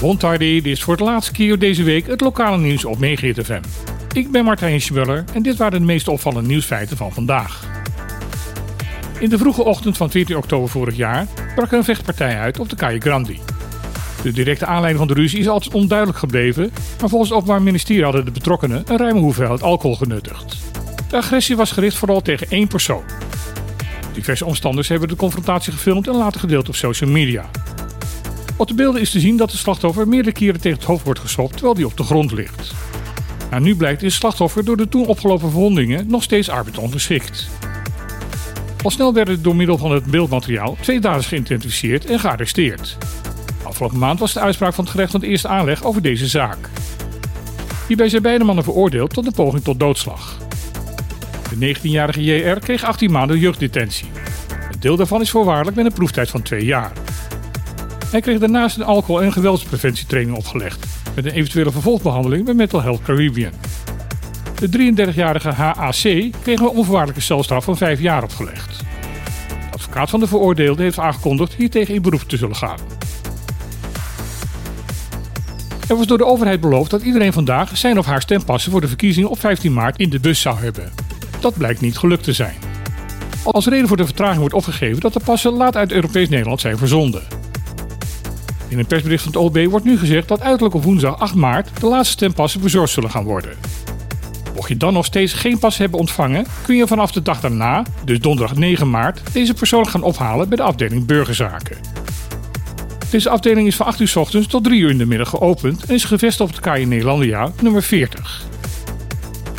Bontardi, 0.00 0.60
dit 0.60 0.72
is 0.72 0.82
voor 0.82 0.94
het 0.94 1.02
laatste 1.02 1.32
keer 1.32 1.58
deze 1.58 1.82
week 1.82 2.06
het 2.06 2.20
lokale 2.20 2.58
nieuws 2.58 2.84
op 2.84 2.98
Megahit 2.98 3.44
FM. 3.44 3.60
Ik 4.12 4.30
ben 4.30 4.44
Martijn 4.44 4.80
Schmuller 4.80 5.24
en 5.34 5.42
dit 5.42 5.56
waren 5.56 5.80
de 5.80 5.86
meest 5.86 6.08
opvallende 6.08 6.48
nieuwsfeiten 6.48 6.96
van 6.96 7.12
vandaag. 7.12 7.66
In 9.18 9.28
de 9.28 9.38
vroege 9.38 9.64
ochtend 9.64 9.96
van 9.96 10.10
14 10.10 10.36
oktober 10.36 10.68
vorig 10.68 10.96
jaar 10.96 11.26
brak 11.54 11.72
er 11.72 11.78
een 11.78 11.84
vechtpartij 11.84 12.38
uit 12.38 12.58
op 12.58 12.68
de 12.68 12.76
Calle 12.76 13.00
Grandi. 13.00 13.40
De 14.22 14.32
directe 14.32 14.66
aanleiding 14.66 14.98
van 14.98 15.14
de 15.14 15.20
ruzie 15.20 15.38
is 15.38 15.48
altijd 15.48 15.74
onduidelijk 15.74 16.18
gebleven, 16.18 16.70
maar 17.00 17.08
volgens 17.08 17.30
het 17.30 17.38
Openbaar 17.38 17.62
Ministerie 17.62 18.04
hadden 18.04 18.24
de 18.24 18.30
betrokkenen 18.30 18.82
een 18.86 18.96
ruime 18.96 19.20
hoeveelheid 19.20 19.62
alcohol 19.62 19.96
genuttigd. 19.96 20.56
De 21.08 21.16
agressie 21.16 21.56
was 21.56 21.72
gericht 21.72 21.96
vooral 21.96 22.20
tegen 22.20 22.50
één 22.50 22.68
persoon. 22.68 23.02
Diverse 24.18 24.44
omstanders 24.44 24.88
hebben 24.88 25.08
de 25.08 25.16
confrontatie 25.16 25.72
gefilmd 25.72 26.06
en 26.08 26.16
later 26.16 26.40
gedeeld 26.40 26.68
op 26.68 26.74
social 26.74 27.10
media. 27.10 27.50
Op 28.56 28.68
de 28.68 28.74
beelden 28.74 29.00
is 29.00 29.10
te 29.10 29.20
zien 29.20 29.36
dat 29.36 29.50
de 29.50 29.56
slachtoffer 29.56 30.08
meerdere 30.08 30.34
keren 30.34 30.60
tegen 30.60 30.78
het 30.78 30.86
hoofd 30.86 31.04
wordt 31.04 31.20
geschopt 31.20 31.52
terwijl 31.52 31.74
hij 31.74 31.84
op 31.84 31.96
de 31.96 32.02
grond 32.02 32.32
ligt. 32.32 32.74
Nou, 33.50 33.62
nu 33.62 33.76
blijkt 33.76 34.02
is 34.02 34.12
het 34.12 34.20
slachtoffer 34.20 34.64
door 34.64 34.76
de 34.76 34.88
toen 34.88 35.06
opgelopen 35.06 35.50
verwondingen 35.50 36.06
nog 36.10 36.22
steeds 36.22 36.48
arbeidsongeschikt. 36.48 37.48
Al 38.82 38.90
snel 38.90 39.14
werden 39.14 39.42
door 39.42 39.56
middel 39.56 39.78
van 39.78 39.92
het 39.92 40.04
beeldmateriaal 40.04 40.76
twee 40.80 41.00
daders 41.00 41.26
geïdentificeerd 41.26 42.04
en 42.04 42.20
gearresteerd. 42.20 42.96
Afgelopen 43.62 43.98
maand 43.98 44.18
was 44.18 44.32
de 44.32 44.40
uitspraak 44.40 44.74
van 44.74 44.84
het 44.84 44.92
gerecht 44.92 45.10
van 45.10 45.20
de 45.20 45.26
eerste 45.26 45.48
aanleg 45.48 45.84
over 45.84 46.02
deze 46.02 46.26
zaak. 46.26 46.70
Hierbij 47.88 48.08
zijn 48.08 48.22
beide 48.22 48.44
mannen 48.44 48.64
veroordeeld 48.64 49.14
tot 49.14 49.26
een 49.26 49.32
poging 49.32 49.64
tot 49.64 49.80
doodslag. 49.80 50.47
De 51.48 51.74
19-jarige 51.74 52.24
JR 52.24 52.58
kreeg 52.58 52.84
18 52.84 53.10
maanden 53.10 53.38
jeugddetentie. 53.38 54.08
Een 54.72 54.80
deel 54.80 54.96
daarvan 54.96 55.20
is 55.20 55.30
voorwaardelijk 55.30 55.76
met 55.76 55.86
een 55.86 55.92
proeftijd 55.92 56.30
van 56.30 56.42
2 56.42 56.64
jaar. 56.64 56.92
Hij 58.10 58.20
kreeg 58.20 58.38
daarnaast 58.38 58.76
een 58.76 58.84
alcohol- 58.84 59.22
en 59.22 59.32
geweldspreventietraining 59.32 60.36
opgelegd, 60.36 60.86
met 61.14 61.24
een 61.24 61.32
eventuele 61.32 61.70
vervolgbehandeling 61.70 62.44
bij 62.44 62.54
Mental 62.54 62.82
Health 62.82 63.02
Caribbean. 63.02 63.52
De 64.58 64.68
33-jarige 64.68 65.50
HAC 65.50 66.32
kreeg 66.42 66.60
een 66.60 66.68
onvoorwaardelijke 66.68 67.22
celstraf 67.22 67.64
van 67.64 67.76
5 67.76 68.00
jaar 68.00 68.22
opgelegd. 68.22 68.78
De 69.48 69.72
advocaat 69.72 70.10
van 70.10 70.20
de 70.20 70.26
veroordeelde 70.26 70.82
heeft 70.82 70.98
aangekondigd 70.98 71.54
hiertegen 71.54 71.94
in 71.94 72.02
beroep 72.02 72.22
te 72.22 72.36
zullen 72.36 72.56
gaan. 72.56 72.78
Er 75.88 75.96
was 75.96 76.06
door 76.06 76.18
de 76.18 76.26
overheid 76.26 76.60
beloofd 76.60 76.90
dat 76.90 77.02
iedereen 77.02 77.32
vandaag 77.32 77.76
zijn 77.76 77.98
of 77.98 78.06
haar 78.06 78.22
stempassen 78.22 78.70
voor 78.70 78.80
de 78.80 78.88
verkiezingen 78.88 79.30
op 79.30 79.40
15 79.40 79.72
maart 79.72 79.98
in 79.98 80.10
de 80.10 80.20
bus 80.20 80.40
zou 80.40 80.58
hebben. 80.58 80.92
Dat 81.40 81.58
blijkt 81.58 81.80
niet 81.80 81.98
gelukt 81.98 82.24
te 82.24 82.32
zijn. 82.32 82.56
Als 83.44 83.66
reden 83.66 83.88
voor 83.88 83.96
de 83.96 84.04
vertraging 84.04 84.38
wordt 84.38 84.54
opgegeven 84.54 85.00
dat 85.00 85.12
de 85.12 85.20
passen 85.24 85.52
laat 85.52 85.76
uit 85.76 85.92
Europees 85.92 86.28
Nederland 86.28 86.60
zijn 86.60 86.78
verzonden. 86.78 87.22
In 88.68 88.78
een 88.78 88.86
persbericht 88.86 89.22
van 89.22 89.32
het 89.32 89.40
OB 89.40 89.70
wordt 89.70 89.84
nu 89.84 89.98
gezegd 89.98 90.28
dat 90.28 90.40
uiterlijk 90.40 90.74
op 90.74 90.82
woensdag 90.82 91.18
8 91.18 91.34
maart 91.34 91.80
de 91.80 91.86
laatste 91.86 92.12
stempassen 92.12 92.60
bezorgd 92.60 92.92
zullen 92.92 93.10
gaan 93.10 93.24
worden. 93.24 93.56
Mocht 94.54 94.68
je 94.68 94.76
dan 94.76 94.92
nog 94.92 95.04
steeds 95.04 95.32
geen 95.32 95.58
pas 95.58 95.78
hebben 95.78 95.98
ontvangen, 95.98 96.46
kun 96.62 96.76
je 96.76 96.86
vanaf 96.86 97.12
de 97.12 97.22
dag 97.22 97.40
daarna, 97.40 97.82
dus 98.04 98.20
donderdag 98.20 98.56
9 98.56 98.90
maart, 98.90 99.20
deze 99.32 99.54
persoonlijk 99.54 99.90
gaan 99.90 100.02
ophalen 100.02 100.48
bij 100.48 100.56
de 100.56 100.62
afdeling 100.62 101.06
Burgerzaken. 101.06 101.76
Deze 103.10 103.28
afdeling 103.28 103.66
is 103.66 103.76
van 103.76 103.86
8 103.86 104.00
uur 104.00 104.08
s 104.08 104.16
ochtends 104.16 104.46
tot 104.46 104.64
3 104.64 104.80
uur 104.80 104.90
in 104.90 104.98
de 104.98 105.06
middag 105.06 105.28
geopend 105.28 105.84
en 105.84 105.94
is 105.94 106.04
gevestigd 106.04 106.50
op 106.50 106.54
de 106.54 106.70
KJ 106.70 106.84
Nederlandia 106.84 107.52
nummer 107.62 107.82
40. 107.82 108.46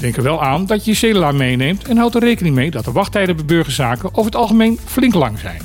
Denk 0.00 0.16
er 0.16 0.22
wel 0.22 0.42
aan 0.42 0.66
dat 0.66 0.84
je 0.84 0.90
je 0.90 0.96
cellulaar 0.96 1.34
meeneemt 1.34 1.88
en 1.88 1.96
houd 1.96 2.14
er 2.14 2.20
rekening 2.20 2.54
mee 2.54 2.70
dat 2.70 2.84
de 2.84 2.92
wachttijden 2.92 3.36
bij 3.36 3.44
burgerzaken 3.44 4.08
over 4.12 4.24
het 4.24 4.36
algemeen 4.36 4.78
flink 4.84 5.14
lang 5.14 5.38
zijn. 5.38 5.60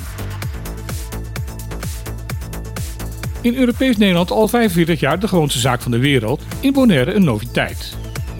In 3.41 3.55
Europees 3.55 3.97
Nederland 3.97 4.31
al 4.31 4.47
45 4.47 4.99
jaar 4.99 5.19
de 5.19 5.27
gewoonste 5.27 5.59
zaak 5.59 5.81
van 5.81 5.91
de 5.91 5.97
wereld, 5.97 6.41
in 6.59 6.73
Bonaire 6.73 7.13
een 7.13 7.23
noviteit. 7.23 7.97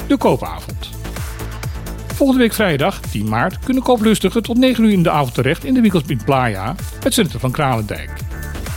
De 0.08 0.18
koopavond. 0.18 0.90
Volgende 2.14 2.42
week 2.42 2.54
vrijdag, 2.54 3.00
10 3.00 3.30
maart, 3.30 3.60
kunnen 3.60 3.84
kooplustigen 3.84 4.44
tot 4.44 4.58
9 4.58 4.84
uur 4.84 4.92
in 4.92 5.04
de 5.04 5.10
avond 5.10 5.34
terecht 5.34 5.64
in 5.64 5.74
de 5.74 5.82
winkels 5.82 6.04
in 6.08 6.22
Playa, 6.26 6.76
het 7.04 7.14
centrum 7.14 7.40
van 7.40 7.52
Kralendijk. 7.52 8.10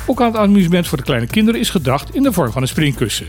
Ook 0.06 0.20
aan 0.20 0.26
het 0.26 0.36
amusement 0.36 0.86
voor 0.86 0.98
de 0.98 1.04
kleine 1.04 1.26
kinderen 1.26 1.60
is 1.60 1.70
gedacht 1.70 2.14
in 2.14 2.22
de 2.22 2.32
vorm 2.32 2.52
van 2.52 2.62
een 2.62 2.68
springkussen. 2.68 3.26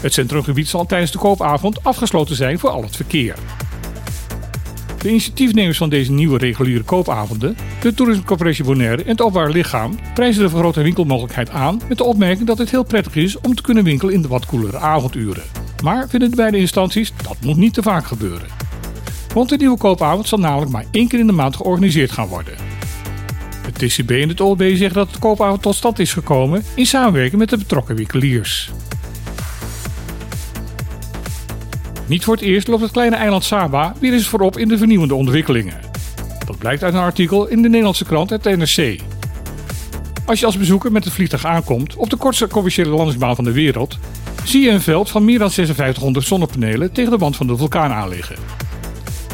Het 0.00 0.12
centrumgebied 0.12 0.68
zal 0.68 0.86
tijdens 0.86 1.12
de 1.12 1.18
koopavond 1.18 1.84
afgesloten 1.84 2.36
zijn 2.36 2.58
voor 2.58 2.70
al 2.70 2.82
het 2.82 2.96
verkeer. 2.96 3.34
De 4.98 5.08
initiatiefnemers 5.08 5.78
van 5.78 5.88
deze 5.88 6.12
nieuwe 6.12 6.38
reguliere 6.38 6.82
koopavonden, 6.82 7.56
de 7.80 7.94
Tourism 7.94 8.22
Corporation 8.22 8.66
Bonaire 8.66 9.02
en 9.02 9.08
het 9.08 9.20
Openbaar 9.20 9.50
Lichaam, 9.50 9.98
prijzen 10.14 10.42
de 10.42 10.48
vergrote 10.48 10.82
winkelmogelijkheid 10.82 11.50
aan 11.50 11.80
met 11.88 11.98
de 11.98 12.04
opmerking 12.04 12.46
dat 12.46 12.58
het 12.58 12.70
heel 12.70 12.82
prettig 12.82 13.14
is 13.14 13.40
om 13.40 13.54
te 13.54 13.62
kunnen 13.62 13.84
winkelen 13.84 14.14
in 14.14 14.22
de 14.22 14.28
wat 14.28 14.46
koelere 14.46 14.78
avonduren. 14.78 15.42
Maar 15.82 16.08
vinden 16.08 16.30
de 16.30 16.36
beide 16.36 16.56
instanties 16.56 17.12
dat 17.22 17.36
moet 17.40 17.56
niet 17.56 17.74
te 17.74 17.82
vaak 17.82 18.06
gebeuren. 18.06 18.48
Want 19.34 19.48
de 19.48 19.56
nieuwe 19.56 19.78
koopavond 19.78 20.28
zal 20.28 20.38
namelijk 20.38 20.70
maar 20.70 20.84
één 20.90 21.08
keer 21.08 21.18
in 21.18 21.26
de 21.26 21.32
maand 21.32 21.56
georganiseerd 21.56 22.12
gaan 22.12 22.28
worden. 22.28 22.54
Het 23.62 23.74
TCB 23.74 24.10
en 24.10 24.28
het 24.28 24.40
OLB 24.40 24.60
zeggen 24.60 24.92
dat 24.92 25.12
de 25.12 25.18
koopavond 25.18 25.62
tot 25.62 25.74
stand 25.74 25.98
is 25.98 26.12
gekomen 26.12 26.64
in 26.74 26.86
samenwerking 26.86 27.38
met 27.38 27.50
de 27.50 27.56
betrokken 27.58 27.96
winkeliers. 27.96 28.70
Niet 32.10 32.24
voor 32.24 32.34
het 32.34 32.44
eerst 32.44 32.68
loopt 32.68 32.82
het 32.82 32.90
kleine 32.90 33.16
eiland 33.16 33.44
Saba 33.44 33.94
weer 34.00 34.12
eens 34.12 34.26
voorop 34.26 34.58
in 34.58 34.68
de 34.68 34.78
vernieuwende 34.78 35.14
ontwikkelingen. 35.14 35.80
Dat 36.46 36.58
blijkt 36.58 36.82
uit 36.82 36.94
een 36.94 37.00
artikel 37.00 37.46
in 37.46 37.62
de 37.62 37.68
Nederlandse 37.68 38.04
krant 38.04 38.30
het 38.30 38.44
NRC. 38.44 39.00
Als 40.26 40.40
je 40.40 40.46
als 40.46 40.58
bezoeker 40.58 40.92
met 40.92 41.04
het 41.04 41.12
vliegtuig 41.12 41.44
aankomt 41.44 41.96
op 41.96 42.10
de 42.10 42.16
kortste 42.16 42.46
commerciële 42.46 42.90
landingsbaan 42.90 43.34
van 43.34 43.44
de 43.44 43.52
wereld, 43.52 43.98
zie 44.44 44.62
je 44.62 44.70
een 44.70 44.80
veld 44.80 45.10
van 45.10 45.24
meer 45.24 45.38
dan 45.38 45.50
5600 45.50 46.26
zonnepanelen 46.26 46.92
tegen 46.92 47.10
de 47.10 47.18
wand 47.18 47.36
van 47.36 47.46
de 47.46 47.56
vulkaan 47.56 47.92
aanliggen. 47.92 48.36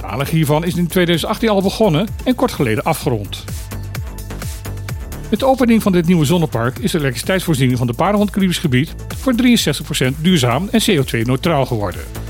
De 0.00 0.06
aanleg 0.06 0.30
hiervan 0.30 0.64
is 0.64 0.74
in 0.74 0.86
2018 0.86 1.48
al 1.48 1.62
begonnen 1.62 2.08
en 2.24 2.34
kort 2.34 2.52
geleden 2.52 2.84
afgerond. 2.84 3.44
Met 5.30 5.38
de 5.38 5.46
opening 5.46 5.82
van 5.82 5.92
dit 5.92 6.06
nieuwe 6.06 6.24
zonnepark 6.24 6.78
is 6.78 6.90
de 6.90 6.98
elektriciteitsvoorziening 6.98 7.78
van 7.78 7.86
de 7.86 7.94
Paardenhond 7.94 8.30
Caribisch 8.30 8.58
gebied 8.58 8.94
voor 9.16 9.34
63% 10.08 10.20
duurzaam 10.20 10.68
en 10.70 10.80
CO2-neutraal 10.80 11.66
geworden. 11.66 12.25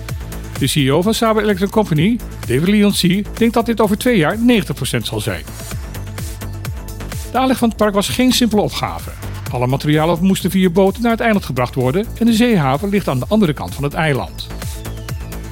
De 0.59 0.67
CEO 0.67 1.03
van 1.03 1.15
Saber 1.15 1.43
Electric 1.43 1.71
Company, 1.71 2.19
David 2.47 2.69
Leoncy, 2.69 3.25
denkt 3.39 3.55
dat 3.55 3.67
dit 3.67 3.81
over 3.81 3.99
twee 3.99 4.17
jaar 4.17 4.37
90% 4.37 4.41
zal 5.03 5.21
zijn. 5.21 5.44
De 7.33 7.39
aanleg 7.39 7.59
van 7.59 7.69
het 7.69 7.77
park 7.77 7.94
was 7.94 8.09
geen 8.09 8.33
simpele 8.33 8.61
opgave. 8.61 9.11
Alle 9.53 9.66
materialen 9.66 10.19
moesten 10.21 10.50
via 10.50 10.71
boten 10.71 11.03
naar 11.03 11.11
het 11.11 11.21
eiland 11.21 11.45
gebracht 11.45 11.75
worden 11.75 12.06
en 12.19 12.27
de 12.27 12.33
zeehaven 12.33 12.89
ligt 12.89 13.09
aan 13.09 13.19
de 13.19 13.27
andere 13.28 13.53
kant 13.53 13.75
van 13.75 13.84
het 13.84 13.95
eiland. 13.95 14.47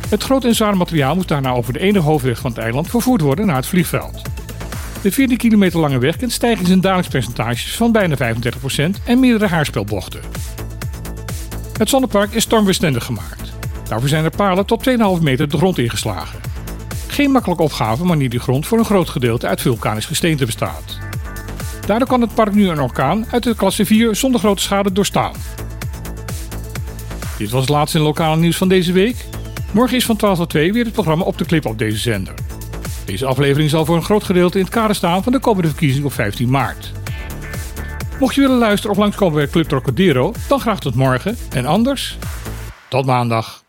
Het 0.09 0.23
grote 0.23 0.47
en 0.47 0.55
zware 0.55 0.77
materiaal 0.77 1.15
moest 1.15 1.29
daarna 1.29 1.53
over 1.53 1.73
de 1.73 1.79
ene 1.79 1.99
hoofdweg 1.99 2.39
van 2.39 2.51
het 2.51 2.61
eiland 2.61 2.91
vervoerd 2.91 3.21
worden 3.21 3.47
naar 3.47 3.57
het 3.57 3.67
vliegveld. 3.67 4.23
De 5.03 5.13
14 5.13 5.37
kilometer 5.37 5.81
lange 5.81 5.99
weg 5.99 6.17
kent 6.17 6.33
stijgings- 6.33 6.71
en 6.71 6.81
dalingspercentages 6.81 7.77
van 7.77 7.93
bijna 7.93 8.17
35% 8.17 9.01
en 9.05 9.21
meerdere 9.21 9.47
haarspelbochten. 9.47 10.21
Het 11.79 11.89
zonnepark 11.89 12.33
is 12.33 12.43
stormbestendig 12.43 13.05
gemaakt. 13.05 13.44
Daarvoor 13.89 14.09
zijn 14.09 14.25
er 14.25 14.37
palen 14.37 14.67
tot 14.67 14.89
2,5 14.89 15.23
meter 15.23 15.49
de 15.49 15.57
grond 15.57 15.79
ingeslagen. 15.79 16.41
Geen 17.07 17.31
makkelijke 17.31 17.63
opgave 17.63 18.07
wanneer 18.07 18.29
die 18.29 18.41
grond 18.41 18.67
voor 18.67 18.79
een 18.79 18.85
groot 18.85 19.09
gedeelte 19.09 19.47
uit 19.47 19.61
vulkanisch 19.61 20.07
gesteente 20.07 20.47
bestaat. 20.47 20.99
Daardoor 21.87 22.09
kan 22.09 22.21
het 22.21 22.35
park 22.35 22.55
nu 22.55 22.69
een 22.69 22.81
orkaan 22.81 23.27
uit 23.31 23.43
de 23.43 23.57
klasse 23.57 23.87
4 23.87 24.17
zonder 24.17 24.41
grote 24.41 24.63
schade 24.63 24.93
doorstaan. 24.93 25.35
Dit 27.39 27.51
was 27.51 27.61
het 27.61 27.71
laatste 27.71 27.99
in 27.99 28.05
lokale 28.05 28.37
nieuws 28.37 28.57
van 28.57 28.69
deze 28.69 28.93
week. 28.93 29.25
Morgen 29.73 29.97
is 29.97 30.05
van 30.05 30.17
12 30.17 30.39
tot 30.39 30.51
2 30.51 30.73
weer 30.73 30.85
het 30.85 30.93
programma 30.93 31.25
op 31.25 31.39
de 31.39 31.45
clip 31.45 31.67
op 31.67 31.79
deze 31.79 31.99
zender. 31.99 32.35
Deze 33.05 33.27
aflevering 33.27 33.71
zal 33.71 33.85
voor 33.85 33.97
een 33.97 34.03
groot 34.03 34.25
gedeelte 34.25 34.59
in 34.59 34.65
het 34.65 34.75
kader 34.75 34.97
staan 34.97 35.23
van 35.23 35.33
de 35.33 35.39
komende 35.39 35.69
verkiezing 35.69 36.05
op 36.05 36.13
15 36.13 36.51
maart. 36.51 36.93
Mocht 38.21 38.35
je 38.35 38.41
willen 38.41 38.59
luisteren 38.59 38.91
of 38.91 39.03
langskomen 39.03 39.35
bij 39.35 39.49
Club 39.49 39.69
Trocadero, 39.69 40.33
dan 40.49 40.61
graag 40.61 40.81
tot 40.81 40.95
morgen. 40.95 41.37
En 41.51 41.67
anders, 41.67 42.19
tot 42.89 43.07
maandag. 43.07 43.64